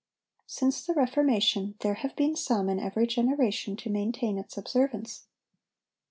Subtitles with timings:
[0.47, 5.27] Since the Reformation, there have been some in every generation to maintain its observance.